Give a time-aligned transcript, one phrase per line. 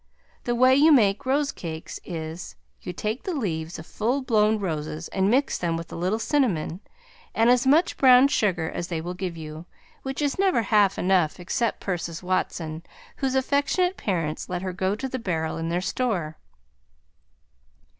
[0.45, 5.09] The way you make rose cakes is, you take the leaves of full blown roses
[5.09, 6.79] and mix them with a little cinnamon
[7.35, 9.67] and as much brown sugar as they will give you,
[10.01, 12.81] which is never half enough except Persis Watson,
[13.17, 16.37] whose affectionate parents let her go to the barrel in their store.